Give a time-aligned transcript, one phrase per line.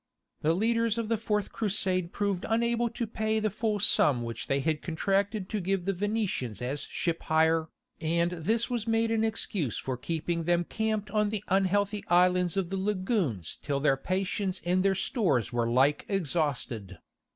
[0.41, 4.59] The leaders of the Fourth Crusade proved unable to pay the full sum which they
[4.59, 7.67] had contracted to give the Venetians as ship hire,
[7.99, 12.69] and this was made an excuse for keeping them camped on the unhealthy islands in
[12.69, 16.97] the Lagoons till their patience and their stores were alike exhausted.